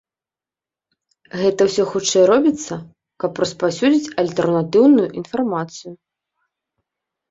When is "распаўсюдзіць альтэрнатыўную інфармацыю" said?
3.45-5.91